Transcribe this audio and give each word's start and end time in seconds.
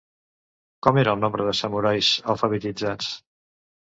Com 0.85 0.99
era 1.01 1.11
el 1.17 1.19
nombre 1.25 1.45
de 1.49 1.53
samurais 1.59 2.09
alfabetitzats? 2.35 3.13